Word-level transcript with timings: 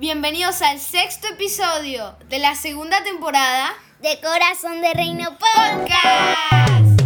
Bienvenidos 0.00 0.62
al 0.62 0.78
sexto 0.78 1.28
episodio 1.28 2.14
de 2.30 2.38
la 2.38 2.54
segunda 2.54 3.04
temporada 3.04 3.68
de 4.00 4.18
Corazón 4.22 4.80
de 4.80 4.94
Reino 4.94 5.36
Podcast. 5.36 7.02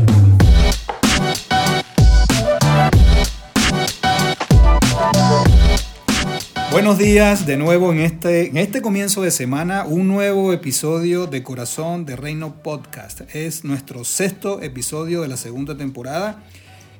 Buenos 6.70 6.96
días 6.96 7.46
de 7.46 7.56
nuevo 7.56 7.90
en 7.90 7.98
este, 7.98 8.50
en 8.50 8.58
este 8.58 8.80
comienzo 8.80 9.22
de 9.22 9.32
semana, 9.32 9.86
un 9.86 10.06
nuevo 10.06 10.52
episodio 10.52 11.26
de 11.26 11.42
Corazón 11.42 12.06
de 12.06 12.14
Reino 12.14 12.62
Podcast. 12.62 13.22
Es 13.34 13.64
nuestro 13.64 14.04
sexto 14.04 14.62
episodio 14.62 15.22
de 15.22 15.28
la 15.28 15.36
segunda 15.36 15.76
temporada 15.76 16.44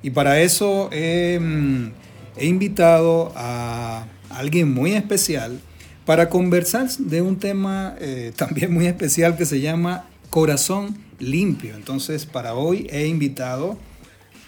y 0.03 0.11
para 0.11 0.41
eso 0.41 0.89
he, 0.91 1.39
mm, 1.41 1.93
he 2.37 2.47
invitado 2.47 3.33
a 3.37 4.07
alguien 4.31 4.75
muy 4.75 4.95
especial 4.95 5.61
para 6.05 6.29
conversar 6.29 6.89
de 6.99 7.23
un 7.23 7.39
tema 7.39 7.97
eh, 8.01 8.33
también 8.37 8.73
muy 8.73 8.87
especial 8.87 9.37
que 9.37 9.47
se 9.47 9.61
llama 9.61 10.07
Corazón 10.31 10.99
Limpio. 11.19 11.75
Entonces 11.75 12.27
para 12.27 12.55
hoy 12.55 12.87
he 12.91 13.07
invitado 13.07 13.79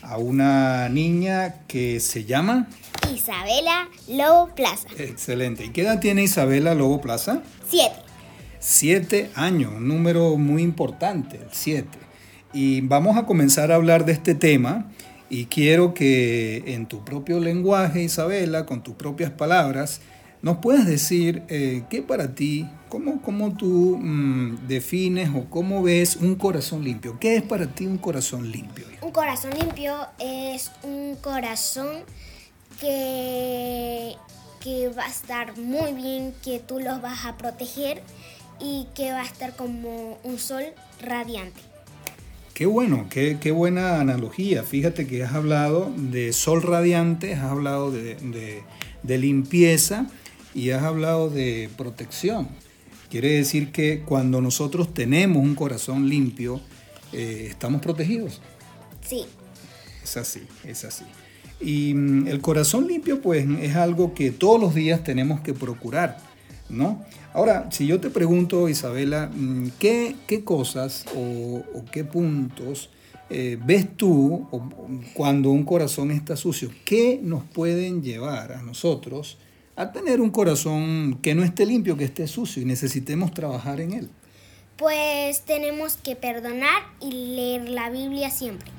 a 0.03 0.19
una 0.19 0.89
niña 0.89 1.63
que 1.67 2.01
se 2.01 2.25
llama... 2.25 2.69
Isabela 3.13 3.89
Lobo 4.09 4.55
Plaza. 4.55 4.89
Excelente. 4.99 5.65
¿Y 5.65 5.71
qué 5.71 5.83
edad 5.83 6.01
tiene 6.01 6.23
Isabela 6.23 6.75
Lobo 6.75 7.01
Plaza? 7.01 7.43
Siete. 7.69 7.97
Siete 8.59 9.31
años, 9.35 9.73
un 9.77 9.87
número 9.87 10.37
muy 10.37 10.63
importante, 10.63 11.37
el 11.37 11.49
siete. 11.53 11.99
Y 12.53 12.81
vamos 12.81 13.17
a 13.17 13.27
comenzar 13.27 13.71
a 13.71 13.77
hablar 13.77 14.05
de 14.05 14.13
este 14.13 14.35
tema 14.35 14.91
y 15.29 15.47
quiero 15.47 15.93
que 15.93 16.65
en 16.67 16.87
tu 16.87 17.05
propio 17.05 17.41
lenguaje, 17.41 18.03
Isabela, 18.03 18.67
con 18.67 18.83
tus 18.83 18.95
propias 18.95 19.31
palabras, 19.31 20.01
nos 20.43 20.59
puedas 20.59 20.87
decir 20.87 21.43
eh, 21.49 21.85
qué 21.91 22.03
para 22.03 22.35
ti, 22.35 22.69
cómo, 22.89 23.21
cómo 23.23 23.57
tú 23.57 23.99
mm, 24.01 24.67
defines 24.69 25.31
o 25.35 25.47
cómo 25.51 25.83
ves 25.83 26.17
un 26.17 26.37
corazón 26.37 26.85
limpio. 26.85 27.19
¿Qué 27.19 27.37
es 27.37 27.43
para 27.43 27.67
ti 27.67 27.87
un 27.87 27.99
corazón 27.99 28.51
limpio? 28.51 28.87
Un 29.01 29.13
corazón 29.13 29.53
limpio 29.59 29.95
es 30.19 30.71
un 30.83 31.17
corazón 31.17 32.05
que, 32.81 34.15
que 34.61 34.89
va 34.91 35.05
a 35.05 35.09
estar 35.09 35.57
muy 35.59 35.93
bien, 35.95 36.35
que 36.45 36.61
tú 36.61 36.79
los 36.81 37.01
vas 37.01 37.25
a 37.25 37.37
proteger 37.37 38.03
y 38.61 38.87
que 38.95 39.13
va 39.13 39.23
a 39.23 39.27
estar 39.27 39.57
como 39.57 40.19
un 40.23 40.39
sol 40.39 40.65
radiante. 41.01 41.61
Qué 42.55 42.65
bueno, 42.65 43.07
qué, 43.11 43.37
qué 43.39 43.53
buena 43.53 44.01
analogía. 44.01 44.63
Fíjate 44.63 45.07
que 45.07 45.23
has 45.23 45.35
hablado 45.35 45.93
de 45.95 46.33
sol 46.33 46.63
radiante, 46.63 47.35
has 47.35 47.51
hablado 47.51 47.91
de, 47.91 48.15
de, 48.15 48.63
de 49.03 49.19
limpieza 49.19 50.07
y 50.57 50.71
has 50.71 50.83
hablado 50.83 51.29
de 51.29 51.69
protección. 51.77 52.49
Quiere 53.11 53.29
decir 53.33 53.73
que 53.73 54.01
cuando 54.01 54.41
nosotros 54.41 54.95
tenemos 54.95 55.43
un 55.43 55.55
corazón 55.55 56.09
limpio, 56.09 56.63
eh, 57.13 57.49
estamos 57.51 57.83
protegidos. 57.83 58.41
Sí. 59.07 59.27
Es 60.03 60.17
así, 60.17 60.43
es 60.65 60.85
así. 60.85 61.05
Y 61.61 61.93
mm, 61.93 62.29
el 62.29 62.41
corazón 62.41 62.89
limpio, 62.89 63.21
pues, 63.21 63.47
es 63.61 63.77
algo 63.77 64.15
que 64.15 64.31
todos 64.31 64.59
los 64.59 64.75
días 64.75 65.05
tenemos 65.05 65.41
que 65.41 65.53
procurar, 65.53 66.19
¿no? 66.71 67.05
Ahora, 67.35 67.69
si 67.71 67.87
yo 67.87 68.01
te 68.01 68.09
pregunto, 68.09 68.71
Isabela, 68.71 69.31
mm, 69.33 69.73
¿qué, 69.79 70.17
qué 70.27 70.43
cosas 70.43 71.05
o, 71.15 71.65
o, 71.75 71.85
qué 71.93 72.03
puntos 72.03 72.89
eh, 73.29 73.59
ves 73.63 73.95
tú 73.95 74.49
o, 74.51 74.63
cuando 75.13 75.51
un 75.51 75.65
corazón 75.65 76.11
está 76.11 76.35
sucio? 76.35 76.71
¿Qué 76.87 77.21
nos 77.23 77.45
pueden 77.45 78.03
llevar 78.03 78.53
a 78.53 78.63
nosotros 78.63 79.37
a 79.77 79.93
tener 79.93 80.21
un 80.21 80.31
corazón 80.31 81.19
que 81.23 81.35
no 81.35 81.45
esté 81.45 81.67
limpio, 81.67 81.97
que 81.97 82.05
esté 82.05 82.27
sucio 82.27 82.63
y 82.63 82.65
necesitemos 82.65 83.33
trabajar 83.33 83.81
en 83.81 83.93
él? 83.93 84.11
Pues 84.77 85.43
tenemos 85.43 85.97
que 85.97 86.17
perdonar 86.17 86.83
y 87.01 87.11
leer 87.37 87.69
la 87.69 87.91
Biblia 87.91 88.31
siempre. 88.31 88.71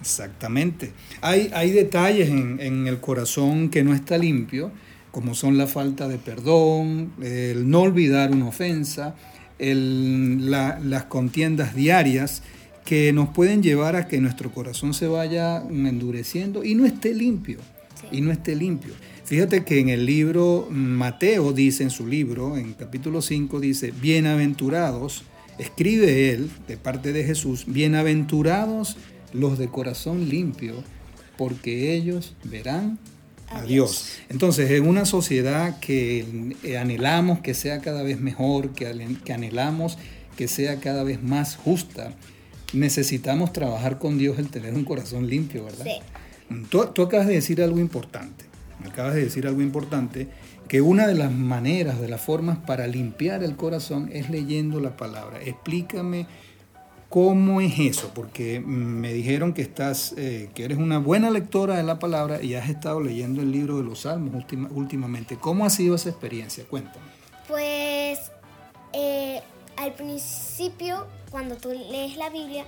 Exactamente. 0.00 0.92
Hay, 1.20 1.50
hay 1.54 1.70
detalles 1.70 2.30
en, 2.30 2.58
en, 2.60 2.86
el 2.86 3.00
corazón 3.00 3.68
que 3.68 3.84
no 3.84 3.94
está 3.94 4.16
limpio, 4.18 4.70
como 5.10 5.34
son 5.34 5.58
la 5.58 5.66
falta 5.66 6.08
de 6.08 6.18
perdón, 6.18 7.12
el 7.22 7.68
no 7.68 7.82
olvidar 7.82 8.30
una 8.30 8.46
ofensa, 8.48 9.14
el, 9.58 10.50
la, 10.50 10.78
las 10.82 11.04
contiendas 11.04 11.74
diarias 11.74 12.42
que 12.84 13.12
nos 13.12 13.28
pueden 13.28 13.62
llevar 13.62 13.94
a 13.94 14.08
que 14.08 14.20
nuestro 14.20 14.52
corazón 14.52 14.94
se 14.94 15.06
vaya 15.06 15.58
endureciendo 15.58 16.64
y 16.64 16.74
no 16.74 16.86
esté 16.86 17.14
limpio. 17.14 17.58
Sí. 18.00 18.06
Y 18.12 18.20
no 18.20 18.32
esté 18.32 18.54
limpio. 18.54 18.94
Fíjate 19.24 19.64
que 19.64 19.78
en 19.78 19.88
el 19.88 20.06
libro 20.06 20.66
Mateo 20.70 21.52
dice 21.52 21.82
en 21.82 21.90
su 21.90 22.06
libro, 22.06 22.56
en 22.56 22.72
capítulo 22.72 23.22
5, 23.22 23.60
dice, 23.60 23.92
bienaventurados, 24.00 25.24
escribe 25.58 26.30
él 26.32 26.50
de 26.66 26.76
parte 26.76 27.12
de 27.12 27.24
Jesús, 27.24 27.64
bienaventurados 27.66 28.96
los 29.32 29.58
de 29.58 29.68
corazón 29.68 30.28
limpio, 30.28 30.82
porque 31.38 31.94
ellos 31.94 32.34
verán 32.44 32.98
a 33.48 33.62
Dios. 33.62 34.18
Entonces, 34.28 34.70
en 34.72 34.88
una 34.88 35.04
sociedad 35.04 35.78
que 35.78 36.56
anhelamos 36.80 37.40
que 37.40 37.54
sea 37.54 37.80
cada 37.80 38.02
vez 38.02 38.20
mejor, 38.20 38.70
que 38.70 38.86
anhelamos 39.32 39.96
que 40.36 40.48
sea 40.48 40.80
cada 40.80 41.04
vez 41.04 41.22
más 41.22 41.56
justa, 41.56 42.14
necesitamos 42.72 43.52
trabajar 43.52 43.98
con 43.98 44.18
Dios 44.18 44.38
el 44.38 44.48
tener 44.48 44.74
un 44.74 44.84
corazón 44.84 45.28
limpio, 45.28 45.64
¿verdad? 45.64 45.84
Sí. 45.84 46.00
Tú, 46.68 46.82
acabas 46.82 47.26
de 47.26 47.34
decir 47.34 47.62
algo 47.62 47.78
importante. 47.78 48.44
Acabas 48.84 49.14
de 49.14 49.24
decir 49.24 49.46
algo 49.46 49.60
importante, 49.60 50.28
que 50.68 50.80
una 50.80 51.06
de 51.06 51.14
las 51.14 51.32
maneras, 51.32 52.00
de 52.00 52.08
las 52.08 52.20
formas 52.20 52.58
para 52.58 52.86
limpiar 52.86 53.42
el 53.42 53.56
corazón 53.56 54.08
es 54.12 54.30
leyendo 54.30 54.80
la 54.80 54.96
palabra. 54.96 55.40
Explícame 55.42 56.26
¿Cómo 57.10 57.60
es 57.60 57.76
eso? 57.80 58.12
Porque 58.14 58.60
me 58.60 59.12
dijeron 59.12 59.52
que 59.52 59.62
estás, 59.62 60.14
eh, 60.16 60.48
que 60.54 60.64
eres 60.64 60.78
una 60.78 61.00
buena 61.00 61.28
lectora 61.28 61.76
de 61.76 61.82
la 61.82 61.98
palabra 61.98 62.40
y 62.40 62.54
has 62.54 62.70
estado 62.70 63.00
leyendo 63.00 63.42
el 63.42 63.50
libro 63.50 63.78
de 63.78 63.82
los 63.82 64.02
Salmos 64.02 64.32
última, 64.32 64.68
últimamente. 64.70 65.36
¿Cómo 65.36 65.66
ha 65.66 65.70
sido 65.70 65.96
esa 65.96 66.08
experiencia? 66.08 66.64
Cuéntame. 66.70 67.04
Pues 67.48 68.30
eh, 68.92 69.40
al 69.76 69.92
principio, 69.94 71.08
cuando 71.32 71.56
tú 71.56 71.70
lees 71.70 72.16
la 72.16 72.30
Biblia, 72.30 72.64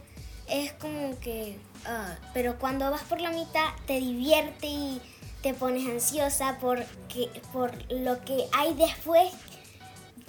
es 0.53 0.73
como 0.75 1.19
que, 1.21 1.57
uh, 1.87 2.15
pero 2.35 2.59
cuando 2.59 2.91
vas 2.91 3.03
por 3.05 3.21
la 3.21 3.31
mitad 3.31 3.71
te 3.87 3.99
divierte 3.99 4.67
y 4.67 5.01
te 5.43 5.55
pones 5.55 5.89
ansiosa 5.89 6.59
porque, 6.61 7.29
por 7.53 7.73
lo 7.91 8.21
que 8.21 8.45
hay 8.53 8.75
después 8.75 9.33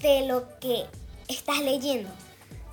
de 0.01 0.25
lo 0.27 0.47
que 0.59 0.85
estás 1.27 1.61
leyendo. 1.61 2.09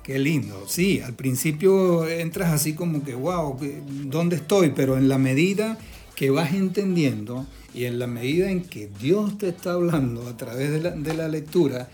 Qué 0.01 0.17
lindo, 0.17 0.63
sí, 0.67 1.01
al 1.01 1.13
principio 1.13 2.07
entras 2.07 2.51
así 2.51 2.73
como 2.73 3.03
que, 3.03 3.13
wow, 3.13 3.59
¿dónde 4.05 4.37
estoy? 4.37 4.71
Pero 4.71 4.97
en 4.97 5.09
la 5.09 5.17
medida 5.17 5.77
que 6.15 6.31
vas 6.31 6.53
entendiendo 6.53 7.45
y 7.73 7.85
en 7.85 7.99
la 7.99 8.07
medida 8.07 8.49
en 8.49 8.63
que 8.63 8.87
Dios 8.87 9.37
te 9.37 9.49
está 9.49 9.73
hablando 9.73 10.27
a 10.27 10.37
través 10.37 10.71
de 10.71 10.81
la, 10.81 10.91
de 10.91 11.13
la 11.13 11.27
lectura, 11.27 11.89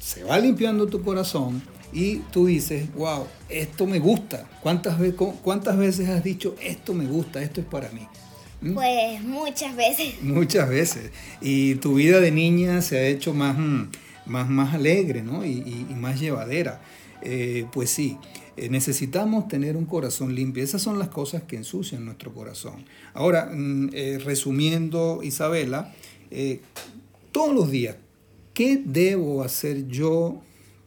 se 0.00 0.24
va 0.24 0.38
limpiando 0.38 0.86
tu 0.86 1.02
corazón 1.02 1.62
y 1.92 2.16
tú 2.32 2.46
dices, 2.46 2.92
wow, 2.94 3.26
esto 3.48 3.86
me 3.86 3.98
gusta. 3.98 4.48
¿Cuántas, 4.62 4.98
ve 4.98 5.14
¿Cuántas 5.14 5.76
veces 5.76 6.08
has 6.08 6.24
dicho, 6.24 6.56
esto 6.62 6.94
me 6.94 7.06
gusta, 7.06 7.42
esto 7.42 7.60
es 7.60 7.66
para 7.66 7.90
mí? 7.90 8.06
¿Mm? 8.60 8.74
Pues 8.74 9.22
muchas 9.22 9.76
veces. 9.76 10.14
Muchas 10.22 10.68
veces. 10.68 11.10
Y 11.40 11.74
tu 11.76 11.94
vida 11.94 12.20
de 12.20 12.30
niña 12.30 12.80
se 12.80 12.98
ha 12.98 13.06
hecho 13.06 13.34
más, 13.34 13.56
más, 14.24 14.48
más 14.48 14.74
alegre 14.74 15.22
¿no? 15.22 15.44
y, 15.44 15.50
y, 15.50 15.86
y 15.90 15.94
más 15.94 16.20
llevadera. 16.20 16.80
Eh, 17.22 17.66
pues 17.72 17.90
sí, 17.90 18.18
eh, 18.56 18.68
necesitamos 18.68 19.48
tener 19.48 19.76
un 19.76 19.86
corazón 19.86 20.34
limpio. 20.34 20.62
Esas 20.62 20.82
son 20.82 20.98
las 20.98 21.08
cosas 21.08 21.44
que 21.44 21.56
ensucian 21.56 22.04
nuestro 22.04 22.32
corazón. 22.34 22.84
Ahora, 23.14 23.50
mm, 23.52 23.90
eh, 23.92 24.18
resumiendo, 24.24 25.20
Isabela, 25.22 25.94
todos 27.30 27.54
los 27.54 27.70
días, 27.70 27.96
¿qué 28.54 28.80
debo 28.82 29.42
hacer 29.42 29.86
yo 29.86 30.40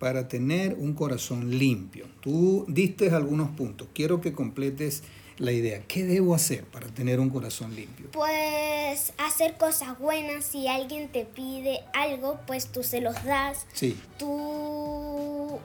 para 0.05 0.27
tener 0.27 0.75
un 0.75 0.93
corazón 0.93 1.57
limpio? 1.57 2.05
Tú 2.21 2.63
diste 2.67 3.09
algunos 3.09 3.49
puntos. 3.49 3.87
Quiero 3.91 4.21
que 4.21 4.33
completes 4.33 5.01
la 5.39 5.51
idea. 5.51 5.81
¿Qué 5.87 6.03
debo 6.03 6.35
hacer 6.35 6.63
para 6.65 6.85
tener 6.89 7.19
un 7.19 7.31
corazón 7.31 7.75
limpio? 7.75 8.09
Pues 8.11 9.13
hacer 9.17 9.57
cosas 9.57 9.97
buenas. 9.97 10.45
Si 10.45 10.67
alguien 10.67 11.07
te 11.07 11.25
pide 11.25 11.79
algo, 11.95 12.39
pues 12.45 12.67
tú 12.67 12.83
se 12.83 13.01
los 13.01 13.15
das. 13.23 13.65
Sí. 13.73 13.97
Tú 14.19 15.57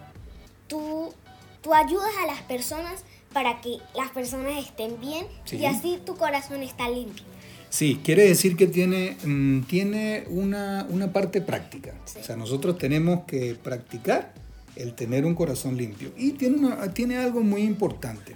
Tú, 0.68 1.12
tú, 1.60 1.74
ayudas 1.74 2.12
a 2.22 2.26
las 2.26 2.40
personas 2.42 3.04
para 3.34 3.60
que 3.60 3.76
las 3.94 4.08
personas 4.12 4.56
estén 4.64 4.98
bien 5.00 5.26
sí. 5.44 5.56
y 5.56 5.66
así 5.66 5.98
tu 6.06 6.16
corazón 6.16 6.62
está 6.62 6.88
limpio. 6.88 7.26
Sí, 7.70 8.00
quiere 8.04 8.24
decir 8.24 8.56
que 8.56 8.66
tiene, 8.66 9.16
mmm, 9.24 9.60
tiene 9.62 10.24
una, 10.28 10.86
una, 10.90 11.12
parte 11.12 11.40
práctica. 11.40 11.94
Sí. 12.04 12.18
O 12.20 12.24
sea, 12.24 12.36
nosotros 12.36 12.76
tenemos 12.76 13.24
que 13.26 13.54
practicar 13.54 14.34
el 14.74 14.94
tener 14.94 15.24
un 15.24 15.34
corazón 15.36 15.76
limpio. 15.76 16.12
Y 16.16 16.32
tiene, 16.32 16.56
una, 16.56 16.92
tiene 16.92 17.16
algo 17.16 17.42
muy 17.42 17.62
importante, 17.62 18.34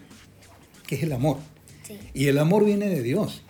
que 0.87 0.95
es 0.95 1.03
el 1.03 1.13
amor. 1.13 1.39
Sí. 1.83 1.99
Y 2.15 2.29
el 2.29 2.39
amor 2.39 2.65
viene 2.65 2.89
de 2.89 3.03
Dios, 3.03 3.43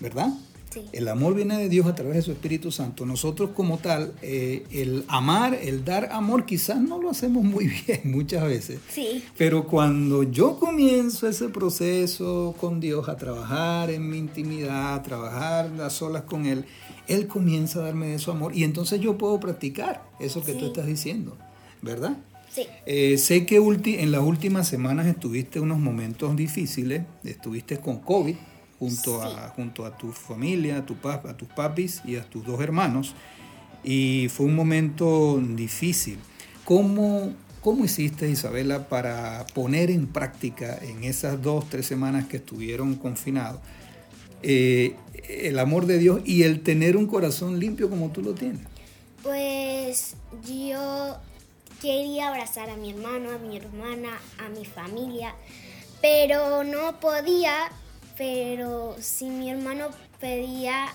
¿verdad? 0.00 0.30
Sí. 0.76 0.84
El 0.92 1.08
amor 1.08 1.34
viene 1.34 1.56
de 1.56 1.70
Dios 1.70 1.86
a 1.86 1.94
través 1.94 2.16
de 2.16 2.22
su 2.22 2.32
Espíritu 2.32 2.70
Santo. 2.70 3.06
Nosotros 3.06 3.50
como 3.56 3.78
tal, 3.78 4.12
eh, 4.20 4.64
el 4.70 5.04
amar, 5.08 5.54
el 5.54 5.86
dar 5.86 6.12
amor, 6.12 6.44
quizás 6.44 6.78
no 6.78 7.00
lo 7.00 7.08
hacemos 7.08 7.44
muy 7.44 7.66
bien 7.86 8.02
muchas 8.04 8.44
veces. 8.44 8.80
Sí. 8.90 9.24
Pero 9.38 9.66
cuando 9.66 10.22
yo 10.22 10.58
comienzo 10.58 11.28
ese 11.28 11.48
proceso 11.48 12.54
con 12.60 12.78
Dios 12.78 13.08
a 13.08 13.16
trabajar 13.16 13.88
en 13.88 14.10
mi 14.10 14.18
intimidad, 14.18 14.96
a 14.96 15.02
trabajar 15.02 15.70
a 15.80 15.88
solas 15.88 16.24
con 16.24 16.44
Él, 16.44 16.66
Él 17.08 17.26
comienza 17.26 17.78
a 17.78 17.84
darme 17.84 18.08
de 18.08 18.18
su 18.18 18.30
amor 18.30 18.54
y 18.54 18.62
entonces 18.62 19.00
yo 19.00 19.16
puedo 19.16 19.40
practicar 19.40 20.06
eso 20.20 20.44
que 20.44 20.52
tú 20.52 20.66
estás 20.66 20.84
diciendo, 20.84 21.38
¿verdad? 21.80 22.18
Sí. 22.50 22.66
Eh, 22.84 23.16
sé 23.16 23.46
que 23.46 23.56
en 23.56 24.12
las 24.12 24.20
últimas 24.20 24.68
semanas 24.68 25.06
estuviste 25.06 25.58
unos 25.58 25.78
momentos 25.78 26.36
difíciles, 26.36 27.02
estuviste 27.24 27.78
con 27.78 28.00
COVID 28.00 28.36
junto, 28.78 29.22
a, 29.22 29.48
junto 29.48 29.84
a 29.84 29.96
tu 29.96 30.12
familia, 30.12 30.78
a, 30.78 30.86
tu 30.86 30.96
a 31.04 31.36
tus 31.36 31.48
papis 31.48 32.02
y 32.04 32.16
a 32.16 32.24
tus 32.24 32.44
dos 32.44 32.60
hermanos, 32.60 33.14
y 33.82 34.28
fue 34.28 34.46
un 34.46 34.54
momento 34.54 35.40
difícil. 35.40 36.18
¿Cómo, 36.64 37.32
¿Cómo 37.60 37.84
hiciste, 37.84 38.28
Isabela, 38.28 38.88
para 38.88 39.46
poner 39.54 39.90
en 39.90 40.06
práctica 40.06 40.78
en 40.82 41.04
esas 41.04 41.40
dos, 41.42 41.68
tres 41.68 41.86
semanas 41.86 42.26
que 42.26 42.38
estuvieron 42.38 42.96
confinados 42.96 43.60
eh, 44.42 44.94
el 45.28 45.58
amor 45.58 45.86
de 45.86 45.98
Dios 45.98 46.20
y 46.24 46.42
el 46.42 46.62
tener 46.62 46.96
un 46.96 47.06
corazón 47.06 47.58
limpio 47.58 47.88
como 47.90 48.10
tú 48.10 48.22
lo 48.22 48.34
tienes? 48.34 48.62
Pues 49.22 50.14
yo 50.44 51.16
quería 51.80 52.28
abrazar 52.28 52.70
a 52.70 52.76
mi 52.76 52.90
hermano, 52.90 53.30
a 53.30 53.38
mi 53.38 53.56
hermana, 53.56 54.10
a 54.38 54.48
mi 54.48 54.64
familia, 54.64 55.34
pero 56.00 56.64
no 56.64 57.00
podía, 57.00 57.70
pero 58.16 58.96
si 59.00 59.26
mi 59.26 59.50
hermano 59.50 59.88
pedía 60.20 60.86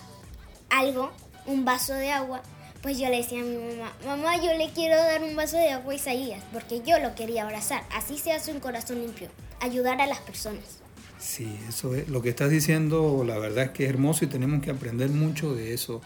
algo, 0.69 1.11
un 1.45 1.65
vaso 1.65 1.93
de 1.93 2.11
agua, 2.11 2.41
pues 2.81 2.97
yo 2.97 3.09
le 3.09 3.17
decía 3.17 3.41
a 3.41 3.43
mi 3.43 3.55
mamá, 3.57 3.91
mamá, 4.05 4.37
yo 4.37 4.53
le 4.57 4.69
quiero 4.71 4.95
dar 4.97 5.23
un 5.23 5.35
vaso 5.35 5.57
de 5.57 5.69
agua 5.69 5.93
a 5.93 5.95
Isaías, 5.95 6.43
porque 6.51 6.81
yo 6.85 6.97
lo 6.99 7.13
quería 7.15 7.43
abrazar. 7.43 7.83
Así 7.93 8.17
se 8.17 8.31
hace 8.31 8.51
un 8.51 8.59
corazón 8.59 8.99
limpio, 9.01 9.29
ayudar 9.59 10.01
a 10.01 10.07
las 10.07 10.19
personas. 10.19 10.79
Sí, 11.19 11.55
eso 11.69 11.93
es. 11.95 12.07
Lo 12.09 12.23
que 12.23 12.29
estás 12.29 12.49
diciendo, 12.49 13.23
la 13.25 13.37
verdad 13.37 13.65
es 13.65 13.69
que 13.71 13.83
es 13.83 13.89
hermoso 13.91 14.25
y 14.25 14.27
tenemos 14.27 14.63
que 14.63 14.71
aprender 14.71 15.09
mucho 15.09 15.53
de 15.53 15.73
eso. 15.75 16.01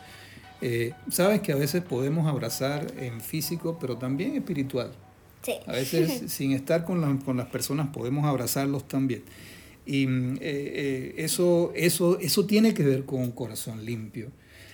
Eh, 0.62 0.92
Sabes 1.10 1.40
que 1.42 1.54
a 1.54 1.56
veces 1.56 1.82
podemos 1.84 2.28
abrazar 2.28 2.92
en 2.98 3.22
físico, 3.22 3.78
pero 3.80 3.98
también 3.98 4.36
espiritual. 4.36 4.92
Sí. 5.44 5.54
A 5.68 5.72
veces 5.72 6.24
sin 6.34 6.52
estar 6.52 6.84
con, 6.84 7.00
la- 7.00 7.24
con 7.24 7.38
las 7.38 7.48
personas 7.48 7.88
podemos 7.94 8.26
abrazarlos 8.26 8.86
también. 8.90 9.24
Y 9.86 10.08
mm, 10.08 10.36
eh, 10.36 10.40
eh, 10.42 11.14
eso, 11.18 11.72
eso, 11.76 12.20
eso 12.20 12.46
tiene 12.46 12.74
que 12.74 12.84
ver 12.84 13.06
con 13.06 13.22
un 13.22 13.32
corazón 13.32 13.86
limpio. 13.86 14.32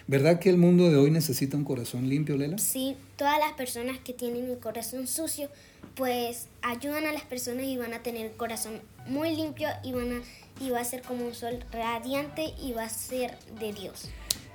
¿Verdad 0.08 0.40
que 0.40 0.50
el 0.50 0.58
mundo 0.58 0.90
de 0.90 0.98
hoy 0.98 1.12
necesita 1.12 1.56
un 1.56 1.63
corazón 1.63 2.10
limpio, 2.10 2.36
Lela? 2.36 2.58
Sí, 2.58 2.96
todas 3.16 3.40
las 3.40 3.54
personas 3.54 4.00
que 4.00 4.13
tienen 4.13 4.50
el 4.50 4.58
corazón 4.58 5.08
sucio, 5.08 5.50
pues 5.96 6.48
ayudan 6.62 7.06
a 7.06 7.13
las 7.13 7.24
personas 7.24 7.66
y 7.66 7.78
van 7.78 7.94
a 7.94 8.04
tener 8.04 8.25
el 8.25 8.31
corazón 8.34 8.81
muy 9.08 9.36
limpio 9.36 9.68
y 9.84 9.94
van 9.94 10.12
a 10.13 10.22
y 10.62 10.69
va 10.69 10.80
a 10.80 10.86
ser 10.86 11.02
como 11.02 11.25
un 11.25 11.34
sol 11.34 11.64
radiante 11.72 12.54
y 12.62 12.74
va 12.74 12.84
a 12.84 12.90
ser 12.90 13.38
de 13.60 13.74
Dios. 13.74 14.10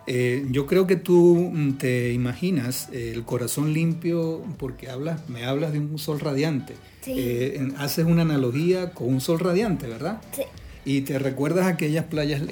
Eh, 0.08 0.47
yo 0.50 0.67
creo 0.67 0.87
que 0.87 0.97
tú 0.97 1.50
mm, 1.53 1.79
te 1.79 2.12
imaginas 2.12 2.88
eh, 2.93 3.12
el 3.14 3.25
corazón 3.25 3.73
limpio 3.73 4.44
porque 4.58 4.88
hablas, 4.88 5.29
me 5.29 5.44
hablas 5.44 5.73
de 5.73 5.81
un 5.81 5.99
sol 5.99 6.20
radiante. 6.20 6.75
Sí. 7.03 7.12
Eh, 7.17 7.69
haces 7.76 8.05
una 8.06 8.23
analogía 8.23 8.91
con 8.91 9.08
un 9.08 9.20
sol 9.20 9.41
radiante, 9.41 9.87
¿verdad? 9.88 10.20
Sí, 10.35 10.43
Y 10.85 11.00
te 11.00 11.19
recuerdas 11.19 11.67
aquellas 11.67 12.05
playas, 12.05 12.43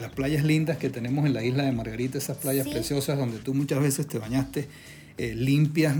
las 0.00 0.12
playas 0.12 0.44
lindas 0.44 0.78
que 0.78 0.88
tenemos 0.88 1.26
en 1.26 1.34
la 1.34 1.44
isla 1.44 1.64
de 1.64 1.72
Margarita, 1.72 2.16
esas 2.16 2.38
playas 2.38 2.64
Sí. 2.66 2.72
preciosas 2.72 3.18
donde 3.18 3.38
tú 3.38 3.52
muchas 3.52 3.80
veces 3.82 4.06
te 4.06 4.18
bañaste 4.18 4.66
limpias, 5.18 5.94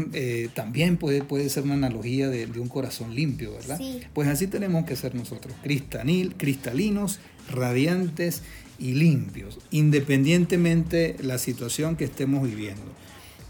también 0.55 0.97
puede, 0.97 1.23
puede 1.23 1.49
ser 1.51 1.65
una 1.65 1.75
analogía 1.75 2.29
de, 2.31 2.47
de 2.47 2.59
un 2.61 2.69
corazón 2.69 3.15
limpio, 3.15 3.53
¿verdad? 3.53 3.77
Sí. 3.77 4.01
Pues 4.15 4.27
así 4.29 4.47
tenemos 4.47 4.87
que 4.87 4.97
ser 4.97 5.15
nosotros, 5.15 5.55
cristalinos, 5.63 7.21
radiantes 7.51 8.43
y 8.83 8.95
limpios, 8.95 9.61
independientemente 9.71 11.17
la 11.23 11.39
situación 11.39 11.95
que 11.97 12.05
estemos 12.05 12.43
viviendo. 12.43 12.83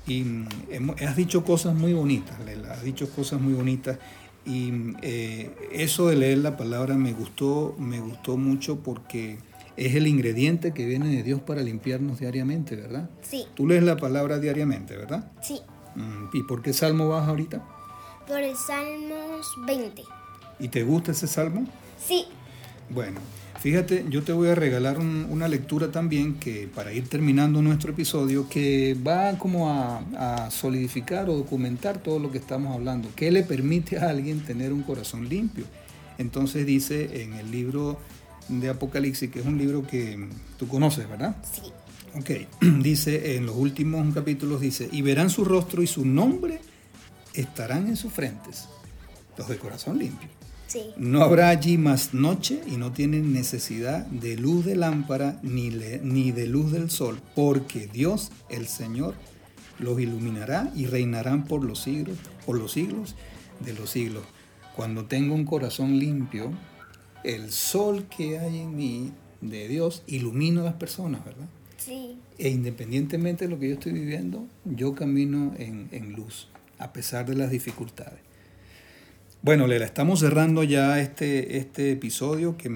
Y 0.06 0.22
mm, 0.22 0.46
has 1.06 1.16
dicho 1.16 1.42
cosas 1.42 1.74
muy 1.74 1.94
bonitas, 1.94 2.38
Lela, 2.44 2.72
has 2.72 2.82
dicho 2.84 3.08
cosas 3.10 3.40
muy 3.40 3.54
bonitas. 3.54 3.98
Y 4.44 4.72
eh, 5.02 5.50
eso 5.72 6.08
de 6.08 6.16
leer 6.16 6.38
la 6.38 6.56
palabra 6.56 6.96
me 6.96 7.12
gustó, 7.12 7.74
me 7.78 8.00
gustó 8.00 8.36
mucho 8.36 8.80
porque 8.80 9.38
es 9.76 9.94
el 9.94 10.06
ingrediente 10.06 10.74
que 10.74 10.84
viene 10.84 11.08
de 11.16 11.22
Dios 11.22 11.40
para 11.40 11.62
limpiarnos 11.62 12.18
diariamente, 12.18 12.76
¿verdad? 12.76 13.08
sí, 13.22 13.46
Tú 13.54 13.66
lees 13.66 13.82
la 13.84 13.96
palabra 13.96 14.38
diariamente, 14.38 14.96
¿verdad? 14.96 15.30
sí. 15.40 15.60
Mm, 15.94 16.36
¿Y 16.36 16.42
por 16.44 16.62
qué 16.62 16.72
salmo 16.72 17.08
vas 17.08 17.28
ahorita? 17.28 17.62
Por 18.26 18.40
el 18.40 18.56
Salmos 18.56 19.46
20. 19.66 20.02
¿Y 20.58 20.68
te 20.68 20.82
gusta 20.84 21.12
ese 21.12 21.26
salmo? 21.26 21.66
Sí, 22.02 22.24
Bueno, 22.90 23.20
fíjate, 23.60 24.04
yo 24.10 24.22
te 24.22 24.32
voy 24.32 24.48
a 24.48 24.54
regalar 24.54 24.98
un- 24.98 25.26
una 25.30 25.48
lectura 25.48 25.90
también 25.90 26.34
que 26.34 26.68
para 26.74 26.92
ir 26.92 27.08
terminando 27.08 27.62
nuestro 27.62 27.92
episodio, 27.92 28.48
que 28.48 28.94
va 29.06 29.38
como 29.38 29.70
a, 29.70 30.44
a 30.46 30.50
solidificar 30.50 31.30
o 31.30 31.36
documentar 31.36 31.98
todo 32.02 32.18
lo 32.18 32.30
que 32.30 32.38
estamos 32.38 32.74
hablando. 32.74 33.08
¿Qué 33.16 33.30
le 33.30 33.42
permite 33.44 33.98
a 33.98 34.10
alguien 34.10 34.40
tener 34.40 34.72
un 34.72 34.82
corazón 34.82 35.28
limpio? 35.28 35.64
Entonces 36.18 36.66
dice 36.66 37.22
en 37.22 37.32
el 37.34 37.50
libro 37.50 37.98
de 38.48 38.68
Apocalipsis, 38.68 39.30
que 39.30 39.40
es 39.40 39.46
un 39.46 39.56
libro 39.56 39.86
que 39.86 40.28
tú 40.58 40.68
conoces, 40.68 41.08
¿verdad? 41.08 41.36
sí, 41.50 41.62
Ok, 42.14 42.30
dice 42.82 43.36
en 43.36 43.46
los 43.46 43.56
últimos 43.56 44.12
capítulos, 44.12 44.60
dice, 44.60 44.86
y 44.92 45.00
verán 45.00 45.30
su 45.30 45.46
rostro 45.46 45.82
y 45.82 45.86
su 45.86 46.04
nombre 46.04 46.60
estarán 47.32 47.86
en 47.88 47.96
sus 47.96 48.12
frentes, 48.12 48.68
los 49.38 49.48
de 49.48 49.56
corazón 49.56 49.98
limpio. 49.98 50.28
Sí, 50.72 50.80
No 50.96 51.22
habrá 51.22 51.48
allí 51.50 51.78
más 51.78 52.14
noche 52.14 52.60
y 52.66 52.76
no 52.76 52.92
tienen 52.92 53.32
necesidad 53.32 54.06
de 54.06 54.36
luz 54.36 54.64
de 54.64 54.76
lámpara 54.76 55.38
ni, 55.42 55.70
le- 55.70 56.00
ni 56.02 56.32
de 56.32 56.46
luz 56.46 56.72
del 56.72 56.90
sol, 56.90 57.20
porque 57.34 57.86
Dios, 57.86 58.30
el 58.48 58.66
Señor, 58.66 59.14
los 59.78 60.00
iluminará 60.00 60.70
y 60.76 60.86
reinarán 60.86 61.44
por 61.44 61.64
los 61.64 61.80
siglos, 61.82 62.16
por 62.46 62.58
los 62.58 62.72
siglos 62.72 63.14
de 63.64 63.72
los 63.74 63.90
siglos. 63.90 64.24
Cuando 64.76 65.04
tengo 65.06 65.34
un 65.34 65.44
corazón 65.44 65.98
limpio, 65.98 66.52
el 67.24 67.52
sol 67.52 68.06
que 68.14 68.38
hay 68.38 68.58
en 68.60 68.74
mí 68.76 69.12
de 69.40 69.68
Dios 69.68 70.02
ilumina 70.06 70.60
a 70.62 70.64
las 70.64 70.74
personas, 70.74 71.24
¿verdad? 71.24 71.46
sí, 71.76 72.16
E 72.38 72.48
independientemente 72.48 73.44
de 73.46 73.50
lo 73.50 73.58
que 73.58 73.68
yo 73.68 73.74
estoy 73.74 73.92
viviendo, 73.92 74.46
yo 74.64 74.94
camino 74.94 75.52
en, 75.58 75.88
en 75.90 76.12
luz, 76.12 76.48
a 76.78 76.92
pesar 76.92 77.26
de 77.26 77.34
las 77.34 77.50
dificultades. 77.50 78.20
Bueno, 79.42 79.66
Lela, 79.66 79.84
estamos 79.84 80.20
cerrando 80.20 80.62
ya 80.62 81.00
este, 81.00 81.56
este 81.58 81.90
episodio 81.92 82.56
que 82.56 82.70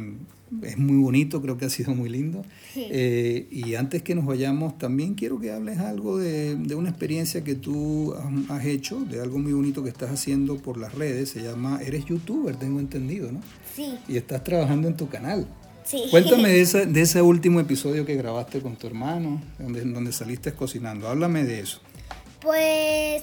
es 0.62 0.78
muy 0.78 0.96
bonito, 0.96 1.40
creo 1.40 1.56
que 1.56 1.64
ha 1.66 1.70
sido 1.70 1.94
muy 1.94 2.08
lindo. 2.08 2.44
Sí. 2.74 2.86
Eh, 2.90 3.46
y 3.52 3.74
antes 3.76 4.02
que 4.02 4.14
nos 4.16 4.26
vayamos, 4.26 4.76
también 4.78 5.14
quiero 5.14 5.38
que 5.38 5.52
hables 5.52 5.78
algo 5.78 6.18
de, 6.18 6.56
de 6.56 6.74
una 6.74 6.88
experiencia 6.90 7.44
que 7.44 7.54
tú 7.54 8.14
has- 8.14 8.50
has 8.50 8.66
hecho, 8.66 9.00
de 9.00 9.20
algo 9.20 9.38
muy 9.38 9.52
bonito 9.52 9.82
que 9.84 9.90
estás 9.90 10.10
haciendo 10.10 10.56
por 10.56 10.76
las 10.76 10.92
redes. 10.94 11.30
Se 11.30 11.42
llama, 11.42 11.80
eres 11.84 12.04
youtuber, 12.06 12.56
tengo 12.56 12.80
entendido, 12.80 13.30
¿no? 13.30 13.40
sí, 13.74 13.94
Y 14.08 14.16
estás 14.16 14.42
trabajando 14.42 14.88
en 14.88 14.96
tu 14.96 15.08
canal. 15.08 15.46
sí. 15.84 16.02
Cuéntame 16.10 16.48
de 16.48 16.60
ese, 16.62 16.86
de 16.86 17.00
ese 17.00 17.22
último 17.22 17.60
episodio 17.60 18.04
que 18.04 18.16
grabaste 18.16 18.60
con 18.60 18.74
tu 18.76 18.88
hermano, 18.88 19.40
donde, 19.58 19.82
donde 19.82 20.10
saliste 20.12 20.52
cocinando. 20.52 21.06
Háblame 21.08 21.44
de 21.44 21.60
eso. 21.60 21.80
Pues 22.40 23.22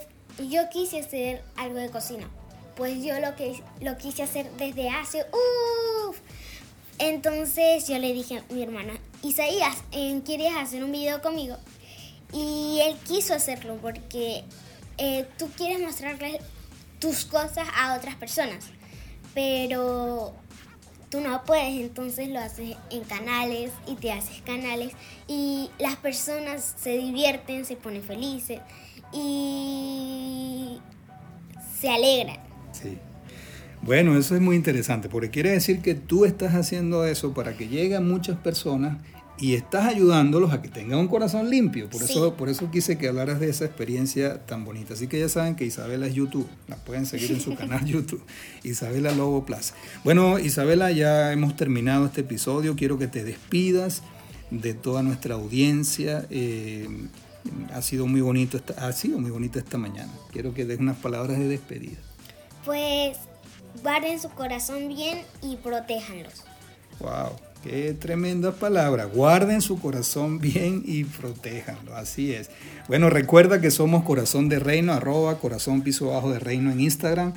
yo 0.50 0.62
quise 0.72 1.00
hacer 1.00 1.42
algo 1.58 1.76
de 1.78 1.90
cocina. 1.90 2.30
Pues 2.76 3.04
yo 3.04 3.20
lo 3.20 3.36
que 3.36 3.62
lo 3.82 3.98
quise 3.98 4.24
hacer 4.24 4.50
desde 4.58 4.90
hace 4.90 5.26
uff. 5.32 6.18
Entonces 7.00 7.88
yo 7.88 7.98
le 7.98 8.14
dije 8.14 8.38
a 8.38 8.54
mi 8.54 8.64
hermana, 8.64 8.94
Isaías, 9.24 9.78
¿quieres 10.26 10.54
hacer 10.56 10.84
un 10.84 10.92
video 10.92 11.22
conmigo? 11.22 11.58
Y 12.32 12.80
él 12.82 12.96
quiso 13.08 13.34
hacerlo 13.34 13.78
porque 13.82 14.44
eh, 14.98 15.28
tú 15.38 15.50
quieres 15.56 15.80
mostrarle 15.80 16.40
tus 17.00 17.26
cosas 17.26 17.68
a 17.76 17.96
otras 17.96 18.16
personas, 18.16 18.66
pero 19.34 20.34
tú 21.10 21.20
no 21.20 21.44
puedes, 21.44 21.80
entonces 21.80 22.30
lo 22.30 22.40
haces 22.40 22.76
en 22.90 23.04
canales 23.04 23.72
y 23.86 23.96
te 23.96 24.12
haces 24.12 24.42
canales 24.42 24.94
y 25.28 25.70
las 25.78 25.96
personas 25.98 26.76
se 26.78 26.98
divierten, 26.98 27.66
se 27.66 27.76
ponen 27.76 28.04
felices 28.04 28.62
y 29.12 30.80
se 31.80 31.90
alegran. 31.90 32.43
Sí. 32.74 32.98
Bueno, 33.82 34.18
eso 34.18 34.36
es 34.36 34.42
muy 34.42 34.56
interesante, 34.56 35.10
porque 35.10 35.30
quiere 35.30 35.52
decir 35.52 35.82
que 35.82 35.94
tú 35.96 36.26
estás 36.26 36.56
haciendo 36.56 37.06
eso 37.06 37.34
para 37.34 37.56
que 37.58 37.68
lleguen 37.68 38.08
muchas 38.08 38.38
personas 38.38 38.98
y 39.38 39.56
estás 39.56 39.88
ayudándolos 39.88 40.54
a 40.54 40.62
que 40.62 40.70
tengan 40.70 41.00
un 41.00 41.08
corazón 41.10 41.50
limpio. 41.50 41.90
Por, 41.90 42.02
Sí. 42.02 42.14
eso, 42.14 42.36
por 42.36 42.48
eso 42.50 42.72
quise 42.72 42.98
que 42.98 43.10
hablaras 43.10 43.40
de 43.42 43.50
esa 43.50 43.66
experiencia 43.66 44.46
tan 44.46 44.64
bonita. 44.64 44.94
Así 44.94 45.08
que 45.08 45.20
ya 45.20 45.28
saben 45.28 45.56
que 45.56 45.66
Isabela 45.66 46.08
es 46.08 46.14
YouTube. 46.14 46.48
La 46.70 46.78
pueden 46.78 47.06
seguir 47.06 47.32
en 47.32 47.42
su 47.42 47.56
canal 47.58 47.84
YouTube. 47.84 48.24
Isabela 48.64 49.12
Lobo 49.12 49.46
Plaza. 49.46 49.74
Bueno, 50.06 50.40
Isabela, 50.40 50.92
ya 50.92 51.34
hemos 51.34 51.56
terminado 51.58 52.06
este 52.06 52.22
episodio. 52.22 52.76
Quiero 52.78 52.98
que 52.98 53.08
te 53.08 53.24
despidas 53.26 54.02
de 54.50 54.76
toda 54.76 55.04
nuestra 55.04 55.36
audiencia. 55.36 56.26
Eh, 56.30 56.88
ha 57.74 57.82
sido 57.82 58.08
muy 58.08 58.22
bonito 58.22 58.56
esta, 58.56 58.88
ha 58.88 58.94
sido 58.94 59.18
muy 59.20 59.32
bonito 59.32 59.60
esta 59.60 59.78
mañana. 59.78 60.14
Quiero 60.32 60.54
que 60.54 60.64
des 60.64 60.80
unas 60.80 60.96
palabras 60.98 61.38
de 61.40 61.50
despedida. 61.50 61.98
Pues 62.66 63.18
guarden 63.82 64.20
su 64.20 64.30
corazón 64.30 64.88
bien 64.88 65.22
y 65.42 65.58
protéjanlos. 65.58 66.44
Wow, 67.00 67.32
qué 67.64 67.94
tremenda 67.94 68.54
palabra. 68.54 69.06
Guarden 69.06 69.62
su 69.62 69.80
corazón 69.80 70.40
bien 70.42 70.84
y 70.86 71.04
protéjanlo. 71.04 71.96
Así 71.96 72.34
es. 72.34 72.50
Bueno, 72.88 73.10
recuerda 73.10 73.62
que 73.62 73.72
somos 73.72 74.04
Corazón 74.04 74.50
de 74.50 74.60
Reino, 74.60 74.94
arroba 74.94 75.40
corazón 75.40 75.82
piso 75.82 76.10
bajo 76.10 76.32
de 76.32 76.40
Reino 76.40 76.72
en 76.72 76.80
Instagram. 76.80 77.34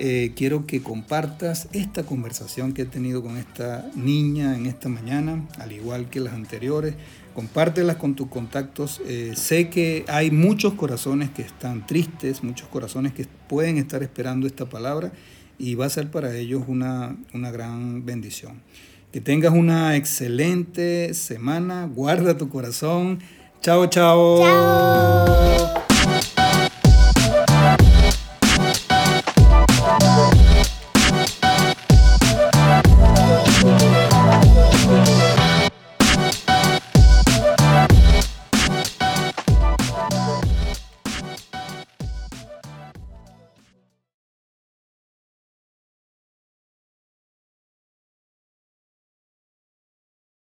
Eh, 0.00 0.32
quiero 0.36 0.64
que 0.64 0.80
compartas 0.80 1.68
esta 1.72 2.04
conversación 2.04 2.72
que 2.72 2.82
he 2.82 2.86
tenido 2.86 3.20
con 3.20 3.36
esta 3.36 3.90
niña 3.96 4.54
en 4.54 4.66
esta 4.66 4.88
mañana, 4.88 5.44
al 5.58 5.72
igual 5.72 6.08
que 6.08 6.20
las 6.20 6.34
anteriores. 6.34 6.94
Compártelas 7.38 7.94
con 7.94 8.16
tus 8.16 8.26
contactos. 8.26 9.00
Eh, 9.06 9.34
sé 9.36 9.70
que 9.70 10.04
hay 10.08 10.32
muchos 10.32 10.74
corazones 10.74 11.30
que 11.30 11.42
están 11.42 11.86
tristes, 11.86 12.42
muchos 12.42 12.66
corazones 12.66 13.12
que 13.12 13.26
pueden 13.48 13.78
estar 13.78 14.02
esperando 14.02 14.48
esta 14.48 14.68
palabra 14.68 15.12
y 15.56 15.76
va 15.76 15.86
a 15.86 15.88
ser 15.88 16.10
para 16.10 16.34
ellos 16.34 16.64
una, 16.66 17.16
una 17.32 17.52
gran 17.52 18.04
bendición. 18.04 18.60
Que 19.12 19.20
tengas 19.20 19.52
una 19.52 19.94
excelente 19.94 21.14
semana. 21.14 21.86
Guarda 21.86 22.36
tu 22.36 22.48
corazón. 22.48 23.20
Chao, 23.60 23.86
chao. 23.86 24.38
Chao. 24.40 25.57